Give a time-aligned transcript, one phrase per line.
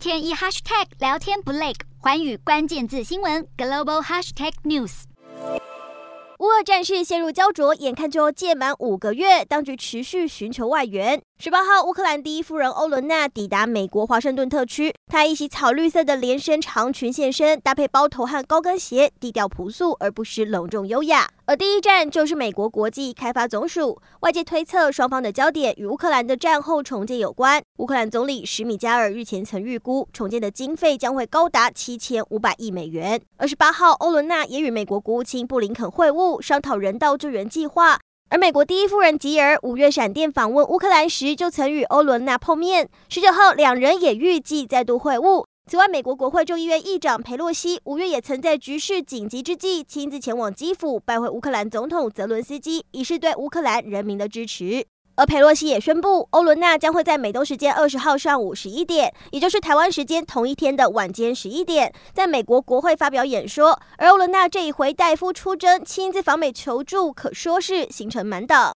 [0.00, 5.02] 天一 hashtag 聊天不累，环宇关键字新闻 global hashtag news。
[6.38, 11.20] 乌俄战事陷入焦灼，眼看就要届满五个月，当局持续寻求外援。
[11.42, 21.26] 十八号，乌克兰第一夫人欧伦娜抵达美国华盛顿特区，她一袭草绿色的连身长裙现身，搭配包头和高跟鞋，低调朴素而不失隆重优雅。
[21.46, 27.62] 而第一站就是美国国际开发总署，外界推测双方的焦点与乌克兰的战后重建有关。
[27.78, 33.18] 乌克兰总理史米加尔日前曾预估，重建的经费将会高达七千五百亿美元。
[33.38, 37.98] 二十八号，欧伦娜也与美国国务卿布林肯会晤，商讨人道救援计划。
[38.30, 42.88] 而美国第一夫人吉尔五月闪电访问乌克兰时，就曾与欧伦娜碰面。
[43.08, 45.44] 十九号，两人也预计再度会晤。
[45.66, 54.86] 此外，美国国会众议院议长佩洛西五月也曾在局势紧急之际亲自前往基辅拜会乌克兰总统泽伦斯基，以示对乌克兰人民的支持。
[55.20, 63.78] 而佩洛西也宣布，欧伦娜将会在美东时间二十号上午十一点，也就是台湾时间同一天的晚间十一点，在美国国会发表演说。
[63.98, 68.72] 而欧伦娜这一回代夫出征，亲自访美求助，可说是行程满档。